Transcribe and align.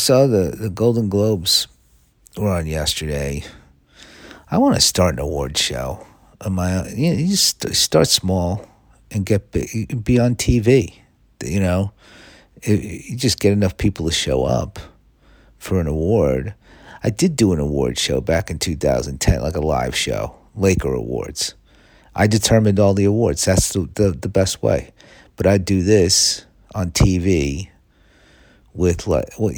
saw 0.00 0.26
the, 0.26 0.56
the 0.56 0.70
Golden 0.70 1.08
Globes 1.08 1.68
were 2.36 2.48
on 2.48 2.66
yesterday. 2.66 3.44
I 4.50 4.56
want 4.58 4.74
to 4.74 4.80
start 4.80 5.14
an 5.14 5.20
award 5.20 5.58
show. 5.58 6.06
On 6.40 6.54
my, 6.54 6.88
you, 6.88 7.12
know, 7.12 7.18
you 7.18 7.28
just 7.28 7.74
start 7.74 8.08
small 8.08 8.66
and 9.10 9.26
get 9.26 9.52
big, 9.52 10.02
be 10.02 10.18
on 10.18 10.36
TV. 10.36 10.94
You 11.44 11.60
know, 11.60 11.92
it, 12.62 13.10
you 13.10 13.16
just 13.16 13.40
get 13.40 13.52
enough 13.52 13.76
people 13.76 14.06
to 14.06 14.12
show 14.12 14.44
up 14.44 14.78
for 15.58 15.80
an 15.80 15.86
award. 15.86 16.54
I 17.04 17.10
did 17.10 17.36
do 17.36 17.52
an 17.52 17.60
award 17.60 17.98
show 17.98 18.22
back 18.22 18.50
in 18.50 18.58
2010, 18.58 19.42
like 19.42 19.54
a 19.54 19.60
live 19.60 19.94
show, 19.94 20.34
Laker 20.54 20.94
Awards. 20.94 21.54
I 22.14 22.26
determined 22.26 22.80
all 22.80 22.94
the 22.94 23.04
awards. 23.04 23.44
That's 23.44 23.72
the, 23.74 23.88
the, 23.94 24.12
the 24.12 24.28
best 24.28 24.62
way. 24.62 24.92
But 25.36 25.46
I 25.46 25.58
do 25.58 25.82
this 25.82 26.46
on 26.74 26.90
TV 26.90 27.68
with 28.74 29.06
like 29.06 29.30
well, 29.38 29.52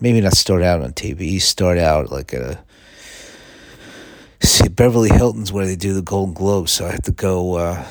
maybe 0.00 0.20
not 0.20 0.34
start 0.34 0.62
out 0.62 0.82
on 0.82 0.92
TV. 0.92 1.32
You 1.32 1.40
start 1.40 1.78
out 1.78 2.10
like 2.10 2.32
a 2.32 2.62
see 4.40 4.68
Beverly 4.68 5.10
Hilton's 5.10 5.52
where 5.52 5.66
they 5.66 5.76
do 5.76 5.94
the 5.94 6.02
Golden 6.02 6.34
Globes, 6.34 6.72
so 6.72 6.86
I 6.86 6.92
have 6.92 7.02
to 7.02 7.12
go 7.12 7.56
uh, 7.56 7.86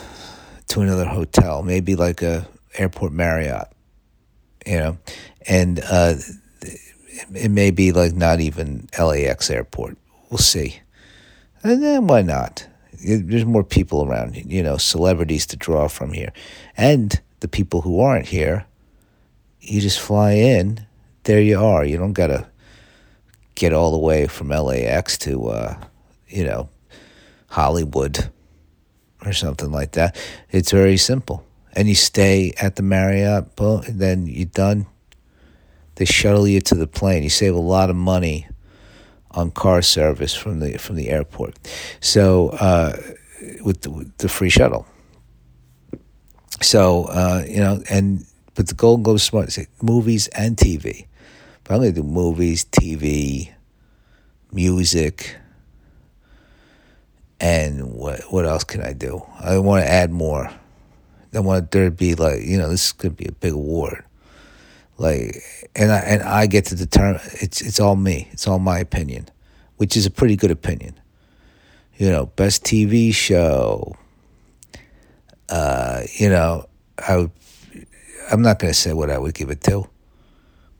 to 0.69 0.81
another 0.81 1.05
hotel, 1.05 1.63
maybe 1.63 1.95
like 1.95 2.21
a 2.21 2.47
airport 2.77 3.13
Marriott, 3.13 3.67
you 4.65 4.77
know, 4.77 4.97
and 5.47 5.79
uh, 5.89 6.15
it 7.33 7.51
may 7.51 7.71
be 7.71 7.91
like 7.91 8.13
not 8.13 8.39
even 8.39 8.87
LAX 8.97 9.49
airport. 9.49 9.97
We'll 10.29 10.37
see, 10.37 10.79
and 11.63 11.81
then 11.83 12.07
why 12.07 12.21
not? 12.21 12.67
There's 13.03 13.45
more 13.45 13.63
people 13.63 14.05
around, 14.05 14.35
you 14.35 14.61
know, 14.61 14.77
celebrities 14.77 15.47
to 15.47 15.57
draw 15.57 15.87
from 15.87 16.13
here, 16.13 16.31
and 16.77 17.19
the 17.39 17.47
people 17.47 17.81
who 17.81 17.99
aren't 17.99 18.27
here 18.27 18.65
you 19.61 19.79
just 19.79 19.99
fly 19.99 20.33
in, 20.33 20.85
there 21.23 21.41
you 21.41 21.59
are. 21.59 21.85
You 21.85 21.97
don't 21.97 22.13
got 22.13 22.27
to 22.27 22.47
get 23.55 23.73
all 23.73 23.91
the 23.91 23.97
way 23.97 24.27
from 24.27 24.49
LAX 24.49 25.17
to, 25.19 25.49
uh, 25.49 25.77
you 26.27 26.43
know, 26.43 26.69
Hollywood 27.47 28.29
or 29.23 29.33
something 29.33 29.71
like 29.71 29.91
that. 29.91 30.15
It's 30.49 30.71
very 30.71 30.97
simple. 30.97 31.45
And 31.73 31.87
you 31.87 31.95
stay 31.95 32.53
at 32.59 32.75
the 32.75 32.83
Marriott, 32.83 33.55
boom, 33.55 33.83
and 33.85 33.99
then 33.99 34.27
you're 34.27 34.45
done. 34.45 34.87
They 35.95 36.05
shuttle 36.05 36.47
you 36.47 36.59
to 36.61 36.75
the 36.75 36.87
plane. 36.87 37.23
You 37.23 37.29
save 37.29 37.53
a 37.53 37.59
lot 37.59 37.89
of 37.89 37.95
money 37.95 38.47
on 39.31 39.51
car 39.51 39.81
service 39.81 40.33
from 40.33 40.59
the 40.59 40.77
from 40.77 40.95
the 40.95 41.09
airport. 41.09 41.57
So 42.01 42.49
uh, 42.49 42.97
with, 43.63 43.81
the, 43.81 43.91
with 43.91 44.17
the 44.17 44.27
free 44.27 44.49
shuttle. 44.49 44.85
So 46.61 47.05
uh, 47.05 47.43
you 47.47 47.59
know, 47.59 47.81
and 47.89 48.25
but 48.55 48.67
the 48.67 48.73
Golden 48.73 49.03
Globe 49.03 49.19
Smart 49.19 49.51
say 49.51 49.67
movies 49.81 50.27
and 50.29 50.57
TV. 50.57 51.07
But 51.63 51.75
I'm 51.75 51.81
going 51.81 51.93
to 51.93 52.01
do 52.01 52.07
movies, 52.07 52.65
TV, 52.65 53.51
music, 54.51 55.37
and 57.39 57.93
what 57.93 58.21
what 58.31 58.45
else 58.45 58.63
can 58.63 58.81
I 58.81 58.93
do? 58.93 59.23
I 59.39 59.57
want 59.59 59.83
to 59.83 59.89
add 59.89 60.11
more. 60.11 60.51
I 61.33 61.39
want 61.39 61.71
there 61.71 61.85
to 61.85 61.91
be 61.91 62.13
like 62.15 62.43
you 62.43 62.57
know 62.57 62.69
this 62.69 62.91
could 62.91 63.15
be 63.15 63.25
a 63.25 63.31
big 63.31 63.53
award, 63.53 64.03
like 64.97 65.41
and 65.75 65.91
I 65.91 65.99
and 65.99 66.21
I 66.23 66.45
get 66.45 66.65
to 66.65 66.75
determine 66.75 67.21
it's 67.41 67.61
it's 67.61 67.79
all 67.79 67.95
me. 67.95 68.27
It's 68.31 68.47
all 68.47 68.59
my 68.59 68.79
opinion, 68.79 69.27
which 69.77 69.95
is 69.97 70.05
a 70.05 70.11
pretty 70.11 70.35
good 70.35 70.51
opinion. 70.51 70.99
You 71.97 72.09
know, 72.09 72.25
best 72.27 72.63
TV 72.63 73.13
show. 73.13 73.95
Uh, 75.49 76.03
you 76.17 76.29
know, 76.29 76.65
I 76.97 77.17
would 77.17 77.31
I'm 78.31 78.41
not 78.41 78.59
going 78.59 78.73
to 78.73 78.79
say 78.79 78.93
what 78.93 79.09
I 79.09 79.17
would 79.17 79.33
give 79.33 79.49
it 79.49 79.61
to, 79.63 79.87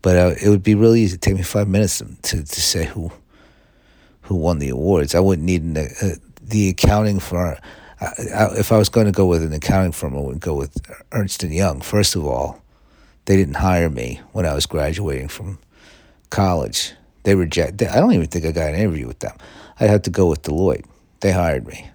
but 0.02 0.16
uh, 0.16 0.36
it 0.42 0.50
would 0.50 0.64
be 0.64 0.76
really 0.76 1.02
easy. 1.02 1.18
To 1.18 1.20
take 1.20 1.36
me 1.36 1.44
five 1.44 1.68
minutes 1.68 2.00
to, 2.00 2.44
to 2.44 2.62
say 2.62 2.86
who 2.86 3.12
who 4.24 4.36
won 4.36 4.60
the 4.60 4.70
awards. 4.70 5.14
I 5.14 5.20
wouldn't 5.20 5.46
need 5.46 5.62
an, 5.62 5.78
uh, 5.78 6.16
the 6.42 6.70
accounting 6.70 7.20
firm. 7.20 7.58
I, 8.00 8.06
I, 8.06 8.48
if 8.58 8.72
I 8.72 8.78
was 8.78 8.90
going 8.90 9.08
to 9.08 9.12
go 9.12 9.26
with 9.26 9.44
an 9.44 9.52
accounting 9.54 9.92
firm, 9.92 10.16
I 10.16 10.22
would 10.22 10.40
go 10.40 10.54
with 10.54 10.78
Ernst 11.12 11.44
and 11.44 11.54
Young. 11.54 11.82
First 11.82 12.16
of 12.16 12.26
all, 12.26 12.62
they 13.26 13.36
didn't 13.36 13.56
hire 13.56 13.90
me 13.90 14.22
when 14.32 14.46
I 14.46 14.54
was 14.54 14.66
graduating 14.66 15.28
from 15.28 15.60
college. 16.30 16.94
They 17.24 17.36
rejected. 17.36 17.90
I 17.90 18.00
don't 18.00 18.14
even 18.14 18.28
think 18.28 18.46
I 18.46 18.52
got 18.52 18.70
an 18.70 18.76
interview 18.76 19.08
with 19.08 19.20
them. 19.20 19.36
I 19.80 19.86
had 19.86 20.06
to 20.06 20.10
go 20.10 20.28
with 20.28 20.44
Deloitte. 20.44 20.86
They 21.20 21.32
hired 21.32 21.68
me, 21.68 21.90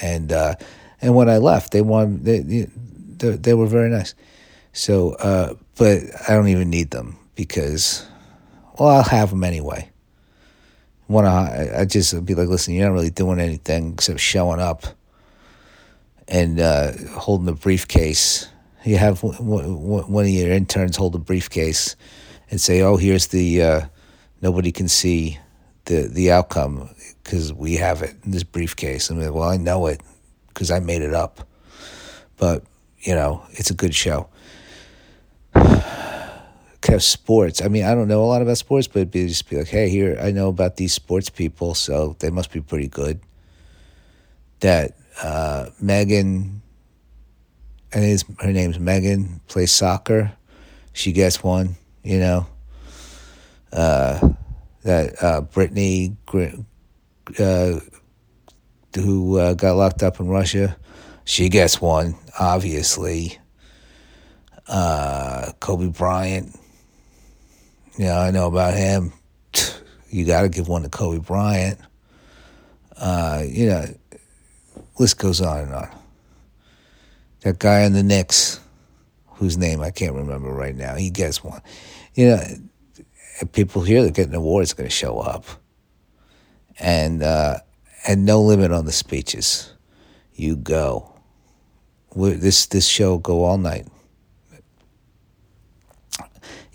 and 0.00 0.30
uh, 0.30 0.54
and 1.00 1.14
when 1.14 1.28
I 1.28 1.38
left, 1.38 1.72
they 1.72 1.80
wanted 1.80 2.24
they, 2.24 2.40
they, 2.40 3.30
they 3.36 3.54
were 3.54 3.66
very 3.66 3.88
nice. 3.88 4.14
So, 4.78 5.14
uh, 5.14 5.54
but 5.76 6.02
I 6.28 6.34
don't 6.34 6.46
even 6.46 6.70
need 6.70 6.92
them 6.92 7.18
because, 7.34 8.06
well, 8.78 8.90
I'll 8.90 9.02
have 9.02 9.30
them 9.30 9.42
anyway. 9.42 9.90
When 11.08 11.26
I, 11.26 11.80
I 11.80 11.84
just 11.84 12.24
be 12.24 12.36
like, 12.36 12.46
listen, 12.46 12.74
you're 12.74 12.86
not 12.86 12.94
really 12.94 13.10
doing 13.10 13.40
anything 13.40 13.94
except 13.94 14.20
showing 14.20 14.60
up 14.60 14.84
and 16.28 16.60
uh, 16.60 16.92
holding 17.10 17.48
a 17.48 17.54
briefcase. 17.54 18.48
You 18.84 18.98
have 18.98 19.20
one 19.24 20.24
of 20.24 20.30
your 20.30 20.52
interns 20.52 20.96
hold 20.96 21.16
a 21.16 21.18
briefcase 21.18 21.96
and 22.48 22.60
say, 22.60 22.80
"Oh, 22.80 22.96
here's 22.96 23.26
the 23.26 23.60
uh, 23.60 23.80
nobody 24.42 24.70
can 24.70 24.86
see 24.86 25.40
the 25.86 26.02
the 26.02 26.30
outcome 26.30 26.88
because 27.24 27.52
we 27.52 27.74
have 27.78 28.02
it 28.02 28.14
in 28.24 28.30
this 28.30 28.44
briefcase." 28.44 29.10
And 29.10 29.18
well, 29.34 29.48
I 29.48 29.56
know 29.56 29.88
it 29.88 30.02
because 30.46 30.70
I 30.70 30.78
made 30.78 31.02
it 31.02 31.14
up, 31.14 31.48
but 32.36 32.62
you 33.00 33.16
know, 33.16 33.42
it's 33.50 33.70
a 33.70 33.74
good 33.74 33.92
show 33.92 34.28
have 36.88 37.02
sports. 37.02 37.62
I 37.62 37.68
mean, 37.68 37.84
I 37.84 37.94
don't 37.94 38.08
know 38.08 38.22
a 38.22 38.26
lot 38.26 38.42
about 38.42 38.58
sports, 38.58 38.86
but 38.86 38.96
it'd 38.96 39.10
be 39.10 39.26
just 39.28 39.48
be 39.48 39.56
like, 39.56 39.68
hey, 39.68 39.88
here 39.88 40.18
I 40.20 40.30
know 40.30 40.48
about 40.48 40.76
these 40.76 40.92
sports 40.92 41.30
people, 41.30 41.74
so 41.74 42.16
they 42.18 42.30
must 42.30 42.52
be 42.52 42.60
pretty 42.60 42.88
good. 42.88 43.20
That 44.60 44.96
uh, 45.22 45.70
Megan, 45.80 46.62
I 47.92 47.96
think 47.96 48.40
her 48.40 48.52
name's 48.52 48.78
Megan, 48.78 49.40
plays 49.48 49.72
soccer. 49.72 50.32
She 50.92 51.12
gets 51.12 51.42
one, 51.42 51.76
you 52.02 52.18
know. 52.18 52.46
Uh, 53.72 54.30
that 54.82 55.22
uh, 55.22 55.42
Brittney, 55.42 56.16
uh, 57.38 57.80
who 58.94 59.38
uh, 59.38 59.54
got 59.54 59.76
locked 59.76 60.02
up 60.02 60.18
in 60.20 60.28
Russia, 60.28 60.76
she 61.24 61.48
gets 61.48 61.80
one, 61.80 62.16
obviously. 62.38 63.38
Uh, 64.66 65.52
Kobe 65.60 65.88
Bryant, 65.88 66.58
yeah, 67.98 68.20
I 68.20 68.30
know 68.30 68.46
about 68.46 68.74
him. 68.74 69.12
You 70.08 70.24
got 70.24 70.42
to 70.42 70.48
give 70.48 70.68
one 70.68 70.82
to 70.82 70.88
Kobe 70.88 71.18
Bryant. 71.18 71.78
Uh, 72.96 73.42
you 73.46 73.66
know, 73.66 73.86
list 74.98 75.18
goes 75.18 75.40
on 75.40 75.58
and 75.58 75.74
on. 75.74 75.88
That 77.40 77.58
guy 77.58 77.80
in 77.80 77.92
the 77.92 78.02
Knicks, 78.02 78.60
whose 79.26 79.58
name 79.58 79.80
I 79.80 79.90
can't 79.90 80.14
remember 80.14 80.48
right 80.48 80.74
now, 80.74 80.94
he 80.94 81.10
gets 81.10 81.44
one. 81.44 81.60
You 82.14 82.28
know, 82.28 82.42
people 83.52 83.82
here 83.82 84.02
that 84.02 84.14
get 84.14 84.28
an 84.28 84.34
award 84.34 84.62
is 84.62 84.72
going 84.72 84.88
to 84.88 84.94
show 84.94 85.18
up, 85.18 85.44
and 86.78 87.22
uh, 87.22 87.58
and 88.06 88.24
no 88.24 88.40
limit 88.40 88.72
on 88.72 88.86
the 88.86 88.92
speeches. 88.92 89.72
You 90.34 90.56
go. 90.56 91.12
We're, 92.14 92.34
this 92.34 92.66
this 92.66 92.86
show 92.86 93.18
go 93.18 93.44
all 93.44 93.58
night 93.58 93.86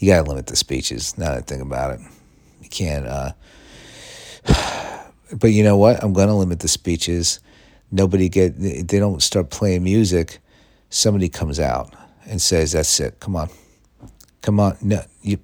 you 0.03 0.11
got 0.11 0.25
to 0.25 0.29
limit 0.29 0.47
the 0.47 0.57
speeches. 0.57 1.17
Now 1.17 1.29
that 1.29 1.37
I 1.37 1.41
think 1.41 1.61
about 1.61 1.91
it, 1.91 2.01
you 2.61 2.67
can't. 2.67 3.07
Uh, 3.07 3.31
but 5.33 5.47
you 5.47 5.63
know 5.63 5.77
what? 5.77 6.03
I'm 6.03 6.11
going 6.11 6.27
to 6.27 6.33
limit 6.33 6.59
the 6.59 6.67
speeches. 6.67 7.39
Nobody 7.89 8.27
get. 8.27 8.59
They 8.59 8.99
don't 8.99 9.23
start 9.23 9.49
playing 9.49 9.85
music. 9.85 10.39
Somebody 10.89 11.29
comes 11.29 11.57
out 11.57 11.93
and 12.25 12.41
says, 12.41 12.73
"That's 12.73 12.99
it. 12.99 13.21
Come 13.21 13.37
on, 13.37 13.49
come 14.41 14.59
on." 14.59 14.77
No, 14.81 15.01
you 15.21 15.37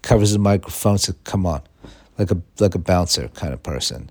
covers 0.00 0.32
the 0.32 0.38
microphone. 0.38 0.96
So 0.96 1.12
come 1.24 1.44
on, 1.44 1.60
like 2.16 2.30
a 2.30 2.40
like 2.58 2.74
a 2.74 2.78
bouncer 2.78 3.28
kind 3.28 3.52
of 3.52 3.62
person. 3.62 4.10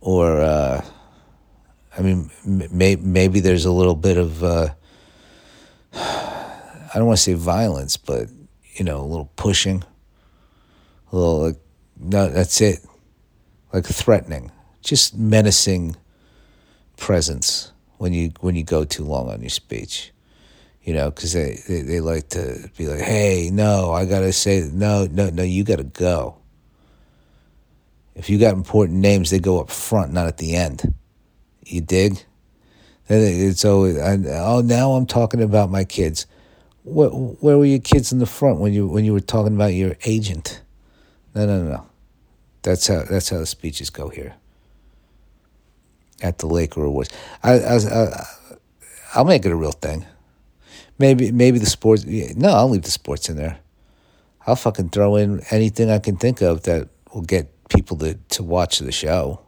Or, 0.00 0.40
uh, 0.40 0.84
I 1.98 2.02
mean, 2.02 2.30
may, 2.44 2.94
maybe 2.94 3.40
there's 3.40 3.64
a 3.64 3.72
little 3.72 3.96
bit 3.96 4.16
of. 4.16 4.44
Uh, 4.44 4.68
I 6.94 6.98
don't 6.98 7.08
want 7.08 7.18
to 7.18 7.22
say 7.24 7.32
violence, 7.32 7.96
but 7.96 8.28
you 8.74 8.84
know, 8.84 9.00
a 9.00 9.06
little 9.06 9.30
pushing, 9.36 9.82
a 11.12 11.16
little 11.16 11.42
like, 11.46 11.56
no, 11.98 12.28
that's 12.28 12.60
it, 12.60 12.80
like 13.72 13.86
threatening, 13.86 14.50
just 14.82 15.16
menacing 15.16 15.96
presence 16.96 17.72
when 17.98 18.12
you 18.12 18.32
when 18.40 18.54
you 18.54 18.64
go 18.64 18.84
too 18.84 19.04
long 19.04 19.30
on 19.30 19.40
your 19.40 19.50
speech, 19.50 20.12
you 20.82 20.92
know, 20.92 21.10
because 21.10 21.32
they, 21.32 21.60
they 21.68 21.82
they 21.82 22.00
like 22.00 22.28
to 22.30 22.70
be 22.76 22.86
like, 22.86 23.00
hey, 23.00 23.50
no, 23.52 23.92
I 23.92 24.04
gotta 24.04 24.32
say, 24.32 24.68
no, 24.72 25.06
no, 25.10 25.30
no, 25.30 25.42
you 25.42 25.64
gotta 25.64 25.84
go. 25.84 26.36
If 28.14 28.30
you 28.30 28.38
got 28.38 28.54
important 28.54 28.98
names, 28.98 29.30
they 29.30 29.40
go 29.40 29.60
up 29.60 29.70
front, 29.70 30.12
not 30.12 30.26
at 30.26 30.38
the 30.38 30.54
end. 30.54 30.94
You 31.64 31.80
dig? 31.80 32.22
It's 33.08 33.64
always, 33.64 33.98
I, 33.98 34.16
oh, 34.38 34.62
now 34.64 34.92
I'm 34.92 35.06
talking 35.06 35.42
about 35.42 35.70
my 35.70 35.84
kids. 35.84 36.26
Where, 36.84 37.08
where 37.08 37.58
were 37.58 37.64
your 37.64 37.80
kids 37.80 38.12
in 38.12 38.18
the 38.18 38.26
front 38.26 38.60
when 38.60 38.72
you 38.72 38.86
when 38.86 39.04
you 39.04 39.12
were 39.12 39.20
talking 39.20 39.54
about 39.54 39.72
your 39.72 39.96
agent? 40.04 40.60
No, 41.34 41.46
no, 41.46 41.62
no. 41.62 41.86
That's 42.62 42.86
how 42.86 43.02
that's 43.02 43.30
how 43.30 43.38
the 43.38 43.46
speeches 43.46 43.90
go 43.90 44.08
here. 44.08 44.34
At 46.22 46.38
the 46.38 46.46
Laker 46.46 46.84
Awards, 46.84 47.10
I, 47.42 47.58
I, 47.58 47.76
I 47.76 48.24
I'll 49.14 49.24
make 49.24 49.44
it 49.44 49.52
a 49.52 49.56
real 49.56 49.72
thing. 49.72 50.06
Maybe 50.98 51.32
maybe 51.32 51.58
the 51.58 51.66
sports. 51.66 52.04
No, 52.04 52.50
I'll 52.50 52.68
leave 52.68 52.82
the 52.82 52.90
sports 52.90 53.28
in 53.28 53.36
there. 53.36 53.58
I'll 54.46 54.56
fucking 54.56 54.90
throw 54.90 55.16
in 55.16 55.40
anything 55.50 55.90
I 55.90 55.98
can 55.98 56.16
think 56.16 56.42
of 56.42 56.62
that 56.64 56.88
will 57.14 57.22
get 57.22 57.50
people 57.68 57.96
to, 57.98 58.14
to 58.14 58.42
watch 58.42 58.78
the 58.78 58.92
show. 58.92 59.40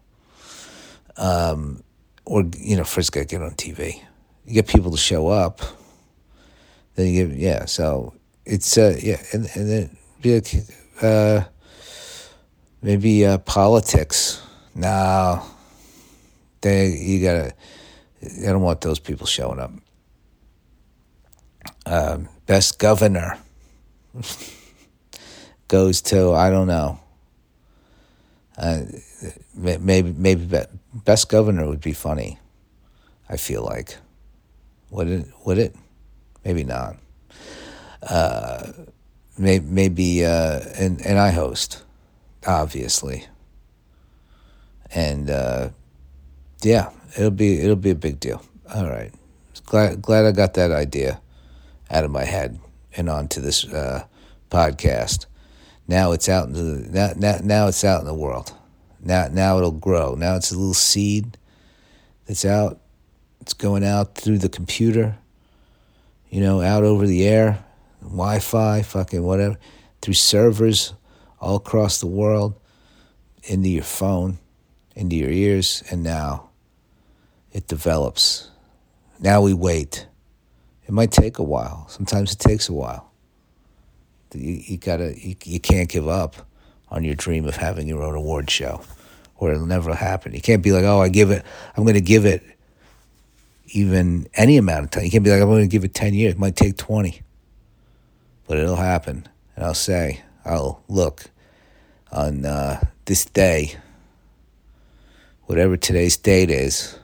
Um, 1.18 1.82
or 2.24 2.44
you 2.56 2.76
know, 2.76 2.84
first 2.84 3.12
got 3.12 3.20
to 3.20 3.26
get 3.26 3.42
on 3.42 3.52
TV. 3.52 4.02
You 4.46 4.54
get 4.54 4.66
people 4.66 4.90
to 4.90 4.96
show 4.96 5.28
up. 5.28 5.60
Then 6.96 7.06
you 7.08 7.28
get 7.28 7.36
yeah. 7.36 7.64
So 7.66 8.14
it's 8.44 8.76
uh 8.76 8.98
yeah, 9.00 9.22
and 9.32 9.48
and 9.54 9.70
then 9.70 9.96
be 10.20 10.40
uh 11.00 11.44
maybe 12.82 13.26
uh, 13.26 13.38
politics. 13.38 14.42
No, 14.74 15.42
they 16.60 16.88
you 16.88 17.22
gotta. 17.22 17.54
I 18.22 18.46
don't 18.46 18.62
want 18.62 18.80
those 18.80 18.98
people 18.98 19.26
showing 19.26 19.60
up. 19.60 19.72
Um, 21.84 22.28
best 22.46 22.78
governor 22.78 23.38
goes 25.68 26.02
to 26.02 26.32
I 26.32 26.50
don't 26.50 26.66
know. 26.66 27.00
Uh, 28.56 28.82
maybe 29.54 30.12
maybe 30.16 30.64
best 30.94 31.28
governor 31.28 31.66
would 31.66 31.80
be 31.80 31.92
funny. 31.92 32.38
I 33.28 33.36
feel 33.36 33.62
like 33.62 33.96
would 34.90 35.08
it 35.08 35.26
would 35.44 35.58
it 35.58 35.74
maybe 36.46 36.62
not. 36.62 36.96
Uh, 38.02 38.70
maybe 39.36 39.66
maybe 39.66 40.24
uh, 40.24 40.60
and 40.78 41.04
and 41.04 41.18
I 41.18 41.32
host 41.32 41.82
obviously, 42.46 43.26
and 44.94 45.28
uh, 45.28 45.70
yeah, 46.62 46.90
it'll 47.18 47.32
be 47.32 47.58
it'll 47.58 47.74
be 47.74 47.90
a 47.90 47.96
big 47.96 48.20
deal. 48.20 48.42
All 48.72 48.88
right, 48.88 49.12
glad 49.64 50.00
glad 50.00 50.24
I 50.24 50.30
got 50.30 50.54
that 50.54 50.70
idea 50.70 51.20
out 51.90 52.04
of 52.04 52.12
my 52.12 52.24
head 52.24 52.60
and 52.96 53.08
onto 53.08 53.40
this 53.40 53.64
uh, 53.64 54.04
podcast. 54.48 55.26
Now 55.88 56.12
it's 56.12 56.28
out 56.28 56.46
into 56.46 56.62
the 56.62 56.90
now, 56.92 57.12
now 57.16 57.38
now 57.42 57.66
it's 57.66 57.82
out 57.82 58.00
in 58.00 58.06
the 58.06 58.14
world. 58.14 58.54
Now 59.00 59.26
now 59.32 59.58
it'll 59.58 59.72
grow. 59.72 60.14
Now 60.14 60.36
it's 60.36 60.52
a 60.52 60.56
little 60.56 60.74
seed 60.74 61.38
that's 62.26 62.44
out. 62.44 62.78
It's 63.40 63.54
going 63.54 63.82
out 63.84 64.14
through 64.14 64.38
the 64.38 64.48
computer. 64.48 65.18
You 66.30 66.40
know, 66.40 66.60
out 66.60 66.84
over 66.84 67.06
the 67.06 67.26
air, 67.26 67.64
Wi-Fi, 68.02 68.82
fucking 68.82 69.22
whatever, 69.22 69.58
through 70.02 70.14
servers 70.14 70.94
all 71.40 71.56
across 71.56 72.00
the 72.00 72.06
world 72.06 72.54
into 73.44 73.68
your 73.68 73.84
phone, 73.84 74.38
into 74.94 75.16
your 75.16 75.30
ears, 75.30 75.82
and 75.90 76.02
now 76.02 76.50
it 77.52 77.66
develops. 77.66 78.50
Now 79.20 79.42
we 79.42 79.54
wait. 79.54 80.06
It 80.86 80.92
might 80.92 81.10
take 81.10 81.38
a 81.38 81.42
while. 81.42 81.86
Sometimes 81.88 82.32
it 82.32 82.38
takes 82.38 82.68
a 82.68 82.72
while. 82.72 83.12
You, 84.34 84.60
you 84.66 84.76
gotta 84.76 85.14
you, 85.18 85.36
you 85.44 85.60
can't 85.60 85.88
give 85.88 86.08
up 86.08 86.36
on 86.88 87.04
your 87.04 87.14
dream 87.14 87.46
of 87.46 87.56
having 87.56 87.88
your 87.88 88.02
own 88.02 88.14
award 88.14 88.50
show, 88.50 88.82
or 89.36 89.52
it'll 89.52 89.66
never 89.66 89.94
happen. 89.94 90.34
You 90.34 90.40
can't 90.40 90.62
be 90.62 90.72
like, 90.72 90.84
oh, 90.84 91.00
I 91.00 91.08
give 91.08 91.30
it. 91.30 91.44
I'm 91.76 91.86
to 91.86 92.00
give 92.00 92.26
it 92.26 92.42
even 93.68 94.28
any 94.34 94.56
amount 94.56 94.84
of 94.84 94.90
time. 94.90 95.04
You 95.04 95.10
can't 95.10 95.24
be 95.24 95.30
like, 95.30 95.40
I'm 95.40 95.48
going 95.48 95.62
to 95.62 95.68
give 95.68 95.84
it 95.84 95.94
ten 95.94 96.14
years. 96.14 96.34
It 96.34 96.38
might 96.38 96.56
take 96.56 96.76
twenty, 96.76 97.22
but 98.46 98.58
it'll 98.58 98.76
happen. 98.76 99.28
And 99.54 99.64
I'll 99.64 99.74
say, 99.74 100.22
I'll 100.44 100.82
look 100.88 101.24
on 102.12 102.44
uh, 102.44 102.84
this 103.06 103.24
day, 103.24 103.76
whatever 105.44 105.76
today's 105.76 106.16
date 106.16 106.50
is. 106.50 106.98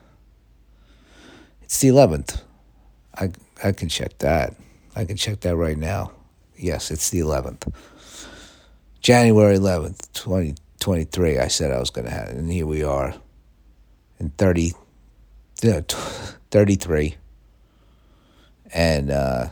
It's 1.63 1.81
the 1.81 1.89
11th. 1.89 2.43
I 3.15 3.31
I 3.65 3.73
can 3.73 3.89
check 3.89 4.19
that. 4.19 4.55
I 4.95 5.05
can 5.05 5.17
check 5.17 5.41
that 5.41 5.57
right 5.57 5.79
now. 5.79 6.13
Yes, 6.57 6.91
it's 6.91 7.11
the 7.11 7.21
11th. 7.21 7.73
January 9.01 9.57
11th, 9.57 10.13
2023, 10.13 11.39
I 11.39 11.49
said 11.49 11.73
I 11.73 11.81
was 11.81 11.91
going 11.91 12.05
to 12.07 12.13
have 12.13 12.29
it. 12.29 12.37
And 12.37 12.53
here 12.53 12.67
we 12.67 12.85
are 12.85 13.15
in 14.21 14.31
30, 14.31 14.73
you 15.63 15.71
know, 15.71 15.85
33. 16.53 17.17
And 18.73 19.11
uh, 19.11 19.49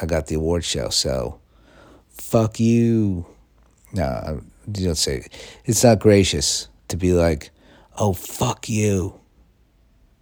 I 0.00 0.06
got 0.06 0.26
the 0.26 0.34
award 0.34 0.64
show. 0.64 0.88
So, 0.88 1.38
fuck 2.08 2.58
you. 2.58 3.26
No, 3.92 4.42
you 4.74 4.86
don't 4.86 4.96
say 4.96 5.26
it's 5.64 5.84
not 5.84 6.00
gracious 6.00 6.68
to 6.88 6.96
be 6.96 7.12
like, 7.12 7.50
oh 7.96 8.12
fuck 8.12 8.68
you. 8.68 9.18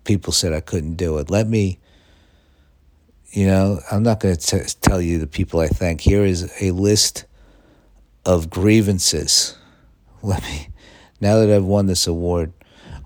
People 0.05 0.33
said 0.33 0.53
I 0.53 0.61
couldn't 0.61 0.95
do 0.97 1.19
it. 1.19 1.31
Let 1.31 1.49
me. 1.49 1.79
You 3.31 3.47
know, 3.47 3.81
I'm 3.91 4.03
not 4.03 4.21
going 4.21 4.37
to 4.37 4.77
tell 4.81 5.01
you 5.01 5.19
the 5.19 5.27
people 5.27 5.61
I 5.61 5.67
thank. 5.67 6.01
Here 6.01 6.25
is 6.25 6.51
a 6.63 6.71
list 6.71 7.27
of 8.25 8.49
grievances. 8.49 9.57
Let 10.23 10.43
me. 10.45 10.69
Now 11.21 11.41
that 11.41 11.51
I've 11.51 11.65
won 11.65 11.87
this 11.87 12.07
award, 12.07 12.53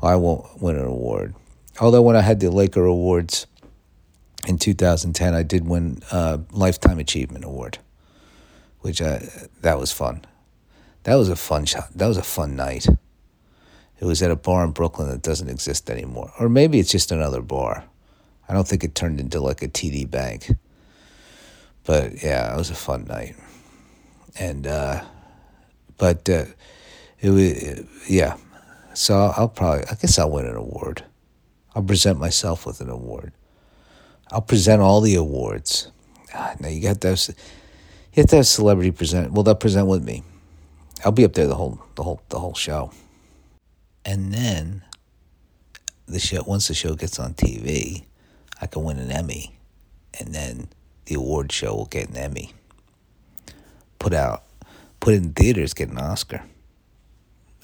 I 0.02 0.16
won't 0.16 0.60
win 0.60 0.76
an 0.76 0.84
award. 0.84 1.34
Although 1.80 2.02
when 2.02 2.16
I 2.16 2.20
had 2.20 2.40
the 2.40 2.50
Laker 2.50 2.84
Awards 2.84 3.46
in 4.46 4.58
2010, 4.58 5.34
I 5.34 5.42
did 5.42 5.66
win 5.66 6.02
a 6.12 6.40
Lifetime 6.52 6.98
Achievement 6.98 7.44
Award 7.44 7.78
which 8.80 9.02
I, 9.02 9.28
that 9.60 9.78
was 9.78 9.92
fun. 9.92 10.24
That 11.04 11.16
was 11.16 11.28
a 11.28 11.36
fun 11.36 11.64
shot. 11.64 11.90
That 11.94 12.06
was 12.06 12.16
a 12.16 12.22
fun 12.22 12.56
night. 12.56 12.86
It 13.98 14.04
was 14.04 14.22
at 14.22 14.30
a 14.30 14.36
bar 14.36 14.64
in 14.64 14.70
Brooklyn 14.70 15.08
that 15.10 15.22
doesn't 15.22 15.48
exist 15.48 15.90
anymore, 15.90 16.32
or 16.38 16.48
maybe 16.48 16.78
it's 16.78 16.90
just 16.90 17.12
another 17.12 17.42
bar. 17.42 17.84
I 18.48 18.54
don't 18.54 18.66
think 18.66 18.82
it 18.82 18.94
turned 18.94 19.20
into 19.20 19.40
like 19.40 19.62
a 19.62 19.68
TD 19.68 20.10
Bank. 20.10 20.52
But 21.84 22.22
yeah, 22.22 22.52
it 22.52 22.56
was 22.56 22.70
a 22.70 22.74
fun 22.74 23.04
night, 23.04 23.36
and 24.38 24.66
uh, 24.66 25.04
but 25.96 26.28
uh, 26.28 26.44
it 27.20 27.30
was 27.30 27.84
yeah. 28.08 28.36
So 28.94 29.32
I'll 29.36 29.48
probably 29.48 29.84
I 29.90 29.94
guess 29.94 30.18
I'll 30.18 30.30
win 30.30 30.46
an 30.46 30.56
award. 30.56 31.04
I'll 31.74 31.82
present 31.82 32.18
myself 32.18 32.66
with 32.66 32.80
an 32.80 32.90
award. 32.90 33.32
I'll 34.30 34.40
present 34.40 34.82
all 34.82 35.00
the 35.00 35.14
awards. 35.14 35.90
Ah, 36.34 36.54
now 36.60 36.68
you 36.68 36.80
got 36.80 37.00
those 37.00 37.30
you 38.12 38.22
have 38.22 38.30
to 38.30 38.36
have 38.36 38.46
celebrity 38.46 38.90
present. 38.90 39.32
Well, 39.32 39.44
they'll 39.44 39.54
present 39.54 39.86
with 39.86 40.02
me. 40.02 40.24
I'll 41.04 41.12
be 41.12 41.24
up 41.24 41.34
there 41.34 41.46
the 41.46 41.54
whole 41.54 41.80
the 41.94 42.02
whole 42.02 42.20
the 42.28 42.38
whole 42.40 42.54
show. 42.54 42.92
And 44.04 44.32
then 44.32 44.82
the 46.06 46.18
show 46.18 46.42
once 46.42 46.68
the 46.68 46.74
show 46.74 46.94
gets 46.94 47.18
on 47.18 47.34
TV, 47.34 48.04
I 48.60 48.66
can 48.66 48.82
win 48.82 48.98
an 48.98 49.10
Emmy, 49.10 49.56
and 50.18 50.34
then 50.34 50.68
the 51.04 51.14
award 51.14 51.52
show 51.52 51.74
will 51.74 51.86
get 51.86 52.08
an 52.08 52.16
Emmy. 52.16 52.52
Put 53.98 54.12
out, 54.12 54.44
put 54.98 55.14
in 55.14 55.32
theaters, 55.32 55.72
get 55.72 55.88
an 55.88 55.98
Oscar. 55.98 56.42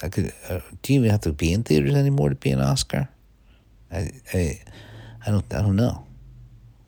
I 0.02 0.08
could. 0.08 0.32
Uh, 0.48 0.60
do 0.82 0.92
you 0.92 1.00
even 1.00 1.10
have 1.10 1.22
to 1.22 1.32
be 1.32 1.52
in 1.52 1.64
theaters 1.64 1.94
anymore 1.94 2.28
to 2.28 2.34
be 2.36 2.50
an 2.50 2.60
Oscar? 2.60 3.08
I 3.90 4.10
I, 4.32 4.60
I 5.26 5.30
don't 5.30 5.54
I 5.54 5.62
don't 5.62 5.76
know. 5.76 6.06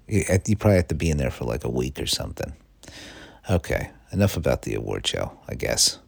You, 0.07 0.25
you 0.47 0.57
probably 0.57 0.77
have 0.77 0.89
to 0.89 0.95
be 0.95 1.11
in 1.11 1.19
there 1.19 1.31
for 1.31 1.45
like 1.45 1.65
a 1.65 1.71
week 1.71 2.01
or 2.01 2.07
something. 2.07 2.53
Okay, 3.51 3.91
enough 4.13 4.37
about 4.37 4.63
the 4.63 4.75
award 4.75 5.07
show, 5.07 5.39
I 5.49 5.55
guess. 5.55 5.99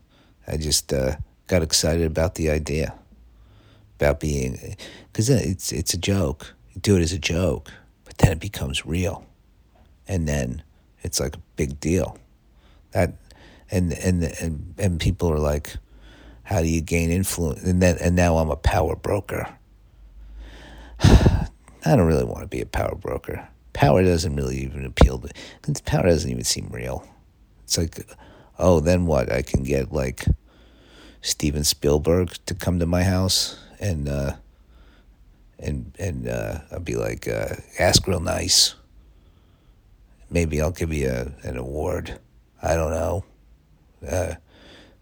I 0.46 0.56
just 0.56 0.92
uh, 0.92 1.16
got 1.46 1.62
excited 1.62 2.06
about 2.06 2.34
the 2.34 2.50
idea, 2.50 2.94
about 3.98 4.20
being, 4.20 4.76
because 5.12 5.28
it's 5.28 5.72
it's 5.72 5.94
a 5.94 5.98
joke. 5.98 6.54
You 6.72 6.80
do 6.80 6.96
it 6.96 7.02
as 7.02 7.12
a 7.12 7.18
joke, 7.18 7.70
but 8.04 8.18
then 8.18 8.32
it 8.32 8.40
becomes 8.40 8.86
real, 8.86 9.24
and 10.08 10.26
then 10.26 10.62
it's 11.02 11.20
like 11.20 11.36
a 11.36 11.40
big 11.56 11.80
deal. 11.80 12.18
That, 12.92 13.14
and 13.70 13.92
and 13.92 14.24
and 14.24 14.74
and 14.78 15.00
people 15.00 15.30
are 15.30 15.38
like, 15.38 15.76
how 16.42 16.60
do 16.60 16.68
you 16.68 16.80
gain 16.80 17.10
influence? 17.10 17.62
And 17.62 17.80
then 17.80 17.96
and 18.00 18.16
now 18.16 18.38
I'm 18.38 18.50
a 18.50 18.56
power 18.56 18.96
broker. 18.96 19.46
I 21.84 21.96
don't 21.96 22.06
really 22.06 22.24
want 22.24 22.42
to 22.42 22.46
be 22.46 22.60
a 22.60 22.66
power 22.66 22.94
broker. 22.94 23.48
Power 23.72 24.02
doesn't 24.02 24.36
really 24.36 24.58
even 24.58 24.84
appeal 24.84 25.18
to. 25.18 25.82
Power 25.84 26.02
doesn't 26.04 26.30
even 26.30 26.44
seem 26.44 26.68
real. 26.70 27.06
It's 27.64 27.78
like, 27.78 28.06
oh, 28.58 28.80
then 28.80 29.06
what? 29.06 29.32
I 29.32 29.42
can 29.42 29.62
get 29.62 29.92
like 29.92 30.24
Steven 31.22 31.64
Spielberg 31.64 32.34
to 32.46 32.54
come 32.54 32.78
to 32.78 32.86
my 32.86 33.04
house 33.04 33.58
and 33.78 34.08
uh, 34.08 34.34
and 35.58 35.94
and 35.98 36.28
uh, 36.28 36.60
I'll 36.72 36.80
be 36.80 36.96
like, 36.96 37.28
uh, 37.28 37.56
ask 37.78 38.06
real 38.06 38.20
nice. 38.20 38.74
Maybe 40.30 40.60
I'll 40.60 40.70
give 40.70 40.92
you 40.92 41.08
a, 41.08 41.32
an 41.46 41.56
award. 41.56 42.18
I 42.62 42.74
don't 42.74 42.90
know. 42.90 43.24
Uh, 44.06 44.34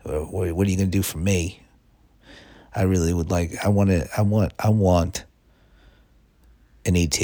what, 0.05 0.67
are 0.67 0.71
you 0.71 0.77
gonna 0.77 0.89
do 0.89 1.03
for 1.03 1.19
me? 1.19 1.63
I 2.75 2.83
really 2.83 3.13
would 3.13 3.31
like. 3.31 3.53
I 3.65 3.69
want 3.69 3.91
to. 3.91 4.09
I 4.17 4.23
want. 4.23 4.53
I 4.59 4.69
want 4.69 5.25
an 6.85 6.97
ET. 6.97 7.21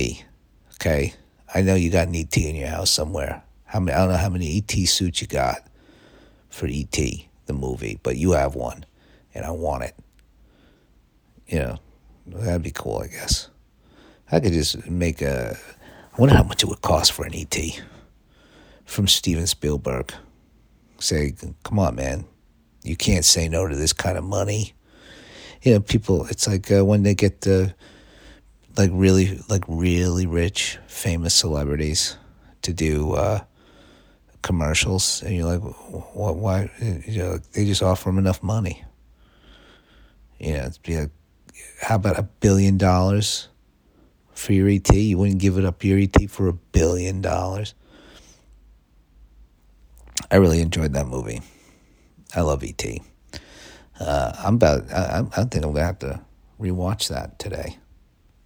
Okay. 0.75 1.15
I 1.55 1.63
know 1.63 1.75
you 1.75 1.91
got 1.91 2.09
an 2.09 2.17
ET 2.17 2.37
in 2.37 2.57
your 2.57 2.69
house 2.69 2.91
somewhere. 2.91 3.43
How 3.65 3.81
many? 3.81 3.97
I 3.97 4.01
don't 4.01 4.11
know 4.11 4.19
how 4.19 4.29
many 4.29 4.59
ET 4.59 4.71
suits 4.89 5.21
you 5.21 5.27
got 5.27 5.59
for 6.49 6.67
ET 6.67 6.99
the 7.47 7.53
movie, 7.53 7.99
but 8.03 8.17
you 8.17 8.33
have 8.33 8.55
one, 8.55 8.85
and 9.35 9.45
I 9.45 9.51
want 9.51 9.85
it. 9.85 9.95
You 11.47 11.59
know, 11.59 11.79
that'd 12.27 12.63
be 12.63 12.71
cool. 12.71 13.03
I 13.03 13.09
guess 13.09 13.51
I 14.31 14.41
could 14.41 14.53
just 14.53 14.89
make 14.89 15.23
a. 15.23 15.57
I 16.17 16.21
wonder 16.21 16.35
how 16.35 16.43
much 16.43 16.63
it 16.63 16.67
would 16.67 16.83
cost 16.83 17.13
for 17.13 17.25
an 17.25 17.35
ET 17.35 17.57
from 18.85 19.09
Steven 19.09 19.47
Spielberg. 19.47 20.13
Say, 20.99 21.35
come 21.65 21.79
on, 21.79 21.97
man, 21.97 22.25
you 22.83 22.97
can't 22.97 23.25
say 23.25 23.49
no 23.49 23.67
to 23.67 23.75
this 23.77 23.93
kind 23.93 24.17
of 24.17 24.25
money. 24.25 24.73
You 25.63 25.75
know, 25.75 25.81
people. 25.81 26.27
It's 26.27 26.47
like 26.47 26.71
uh, 26.71 26.85
when 26.85 27.03
they 27.03 27.15
get 27.15 27.43
the 27.43 27.75
like 28.77 28.91
really 28.93 29.41
like 29.49 29.65
really 29.69 30.27
rich 30.27 30.79
famous 30.87 31.35
celebrities 31.35 32.17
to 32.63 32.73
do 32.73 33.13
uh, 33.13 33.41
commercials, 34.43 35.23
and 35.23 35.35
you're 35.35 35.47
like, 35.47 35.61
what? 36.15 36.37
Why? 36.37 36.71
You 36.81 37.19
know, 37.19 37.39
they 37.53 37.65
just 37.65 37.83
offer 37.83 38.09
them 38.09 38.19
enough 38.19 38.43
money. 38.43 38.85
You 40.39 40.55
know, 40.55 40.71
be 40.83 40.99
like, 40.99 41.11
how 41.81 41.97
about 41.97 42.19
a 42.19 42.25
billion 42.25 42.77
dollars 42.77 43.49
for 44.35 44.53
your 44.53 44.69
ET? 44.69 44.93
You 44.93 45.19
wouldn't 45.19 45.41
give 45.41 45.59
it 45.59 45.65
up 45.65 45.85
your 45.85 45.99
ET 45.99 46.29
for 46.29 46.49
a 46.49 46.53
billion 46.53 47.21
dollars. 47.21 47.75
I 50.31 50.37
really 50.37 50.61
enjoyed 50.61 50.95
that 50.95 51.07
movie. 51.07 51.43
I 52.35 52.41
love 52.41 52.65
ET. 52.65 52.85
Uh, 54.01 54.33
I'm 54.39 54.57
about. 54.57 54.91
I, 54.93 55.25
I 55.37 55.45
think 55.45 55.65
I'm 55.65 55.73
gonna 55.73 55.85
have 55.85 55.99
to 56.01 56.21
rewatch 56.61 57.09
that 57.09 57.39
today. 57.39 57.79